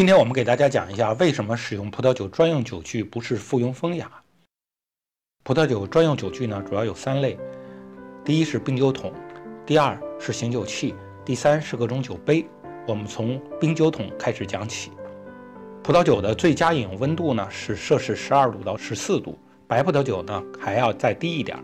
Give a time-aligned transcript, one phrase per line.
[0.00, 4.10] 今天我们给大家讲一下，为什么使用葡萄酒专用酒具不是附庸风雅。
[5.44, 7.38] 葡萄酒专用酒具呢，主要有三类：
[8.24, 9.12] 第一是冰酒桶，
[9.66, 12.46] 第二是醒酒器，第三是各种酒杯。
[12.88, 14.90] 我们从冰酒桶开始讲起。
[15.82, 21.62] 葡萄酒的最佳饮用温度呢是摄氏十二度到十四度，白葡萄酒呢还要再低一点。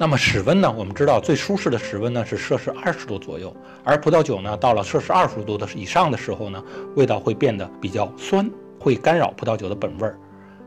[0.00, 0.72] 那么室温呢？
[0.78, 3.52] 我们知道最舒适的室温呢是摄氏二十度左右，
[3.82, 6.62] 而葡萄酒呢到了摄氏二十度的以上的时候呢，
[6.94, 10.16] 味道会变得比较酸，会干扰葡萄酒的本味儿。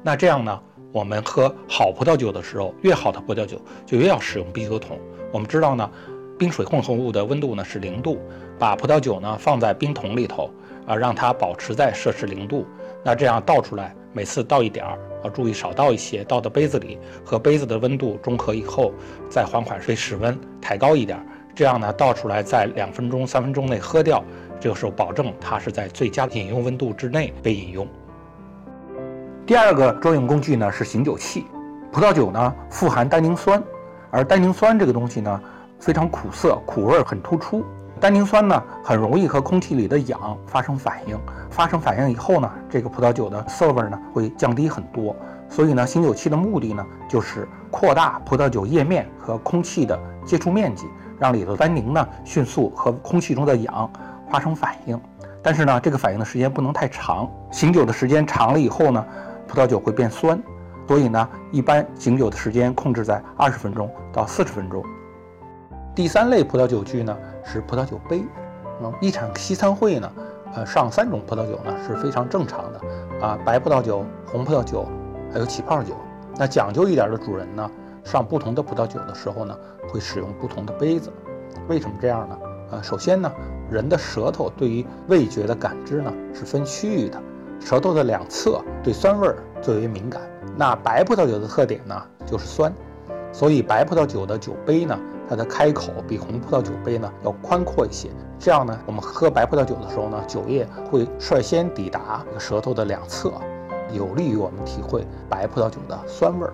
[0.00, 0.60] 那这样呢，
[0.92, 4.96] 我们喝好葡萄酒的时候，越好的葡萄酒就越要使用冰酒桶。
[5.32, 5.90] 我们知道呢，
[6.38, 8.20] 冰水混合物的温度呢是零度，
[8.60, 10.48] 把葡萄酒呢放在冰桶里头
[10.86, 12.64] 啊，让它保持在摄氏零度。
[13.06, 14.98] 那这样倒出来，每次倒一点儿。
[15.22, 18.92] 要注意少倒一些，倒到杯子里，和杯子的温度中和以后，
[19.30, 21.24] 再缓缓水室温抬高一点，
[21.54, 24.24] 这样呢倒出来在两分钟、三分钟内喝掉，
[24.58, 27.86] 这个时候保证它是在最佳饮用温度之内被饮用。
[29.46, 31.44] 第二个专用工具呢是醒酒器。
[31.92, 33.62] 葡萄酒呢富含单宁酸，
[34.10, 35.40] 而单宁酸这个东西呢
[35.78, 37.64] 非常苦涩，苦味很突出。
[37.98, 41.18] 单宁酸呢很容易和空气里的氧发生反应，
[41.50, 45.16] 发生反应以后呢，这个葡萄酒的涩味呢会降低很多。
[45.48, 50.86] 所以呢，醒酒器的目的呢就是扩大葡萄酒液面和空气的接触面积，
[51.18, 53.90] 让里头单宁呢迅速和空气中的氧
[54.30, 55.00] 发生反应。
[55.42, 59.02] 但是呢，这个反应的时间不能太长，醒酒的时间长了以后呢，
[59.48, 60.38] 葡萄酒会变酸。
[60.86, 64.84] 所以呢，一般醒酒的时间控制在二十分钟到四十分钟。
[65.96, 68.22] 第三类葡萄酒具呢是葡萄酒杯，
[68.82, 70.12] 那嗯，一场西餐会呢，
[70.54, 74.86] 呃，上三种葡萄酒呢是非常正常的，啊，白葡萄酒、红葡萄酒，
[75.32, 75.94] 还有起泡酒。
[76.36, 77.70] 那讲究一点的主人呢，
[78.04, 79.56] 上不同的葡萄酒的时候呢，
[79.88, 81.10] 会使用不同的杯子。
[81.66, 82.38] 为什么这样呢？
[82.72, 83.32] 啊，首先呢，
[83.70, 87.18] 人的舌头对于味觉的感知呢是分区域的，
[87.58, 90.20] 舌头的两侧对酸味儿最为敏感。
[90.58, 92.70] 那白葡萄酒的特点呢就是酸，
[93.32, 94.94] 所以白葡萄酒的酒杯呢。
[95.28, 103.32] 它的开口比红葡萄酒杯呢要宽阔一些，这样呢，我们喝白葡萄酒的时候呢，酒液会率先抵达舌头的两侧，
[103.92, 106.52] 有利于我们体会白葡萄酒的酸味儿。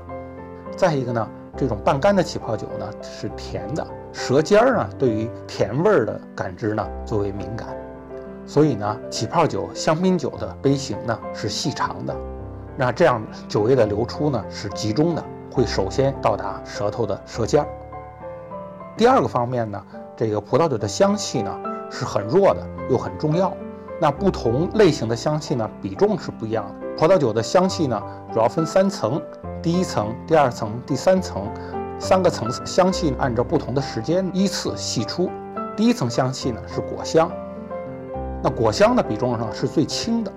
[0.75, 7.77] 再一个呢，这种半干的起泡酒呢是甜的，舌尖儿呢对于甜味儿的感知呢最为敏感，
[8.47, 12.16] 所以呢，起泡酒、香槟酒的杯型呢是细长的，
[12.75, 17.69] 那这样酒液的流出呢是集中的，会首先到达舌头的舌尖儿。
[18.97, 19.82] 第二个方面呢，
[20.16, 21.58] 这个葡萄酒的香气呢
[21.91, 23.53] 是很弱的，又很重要。
[24.00, 26.86] 那不同类型的香气呢比重是不一样的。
[26.98, 28.00] 葡萄酒的香气呢
[28.32, 29.20] 主要分三层：
[29.62, 31.48] 第一层、第二层、第三层，
[31.98, 35.30] 三个层次香气按照不同的时间依次析出。
[35.74, 37.30] 第一层香气呢是果香，
[38.42, 40.30] 那果香的比重上是最轻的。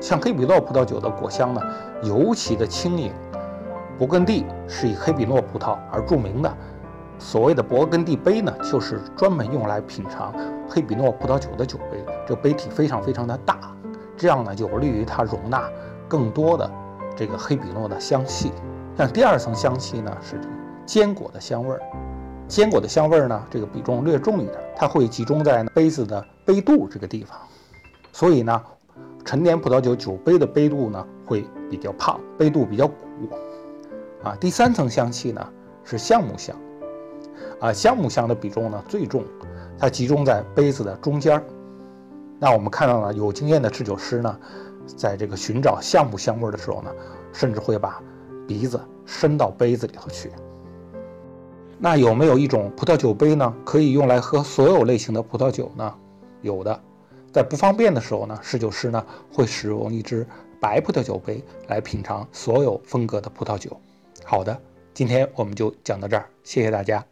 [0.00, 1.60] 像黑比诺葡萄酒的果香呢
[2.02, 3.10] 尤其的轻盈。
[3.98, 6.52] 勃艮第是以黑比诺葡萄而著名的。
[7.18, 10.34] 所谓的勃艮第杯呢，就是专门用来品尝
[10.68, 12.04] 黑比诺葡萄酒的酒杯。
[12.26, 13.58] 这杯体非常非常的大，
[14.16, 15.70] 这样呢，有利于它容纳
[16.08, 16.70] 更多的
[17.16, 18.52] 这个黑比诺的香气。
[18.96, 20.40] 像第二层香气呢，是
[20.84, 21.80] 坚果的香味儿。
[22.46, 27.38] 坚果的香味儿呢，这个比重略重一点，它会集中在杯子的杯肚这个地方。
[28.12, 28.62] 所以呢，
[29.24, 32.94] 陈年葡萄酒酒杯的杯肚呢会比较胖，杯肚比较鼓。
[34.22, 35.46] 啊，第三层香气呢
[35.84, 36.54] 是橡木香。
[37.60, 39.24] 啊，橡木香的比重呢最重，
[39.78, 41.44] 它集中在杯子的中间儿。
[42.38, 44.38] 那我们看到了有经验的制酒师呢，
[44.96, 46.90] 在这个寻找橡木香味的时候呢，
[47.32, 48.02] 甚至会把
[48.46, 50.30] 鼻子伸到杯子里头去。
[51.78, 55.94] 那有没有一种葡萄酒杯呢，可以用来喝所有类型的葡萄酒呢？
[56.42, 56.80] 有的，
[57.32, 60.26] 在不方便的时候呢，侍酒师呢会使用一只
[60.60, 63.76] 白葡萄酒杯来品尝所有风格的葡萄酒。
[64.24, 64.58] 好的，
[64.92, 67.04] 今天我们就讲到这儿，谢谢大家。